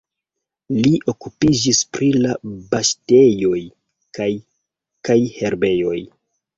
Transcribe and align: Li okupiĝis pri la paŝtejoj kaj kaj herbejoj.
Li 0.79 0.93
okupiĝis 1.13 1.83
pri 1.97 2.09
la 2.25 2.33
paŝtejoj 2.73 3.63
kaj 4.19 4.31
kaj 5.09 5.21
herbejoj. 5.41 5.99